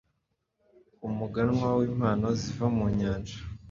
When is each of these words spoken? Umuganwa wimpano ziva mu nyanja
Umuganwa 1.07 1.67
wimpano 1.79 2.27
ziva 2.39 2.65
mu 2.75 2.85
nyanja 2.97 3.35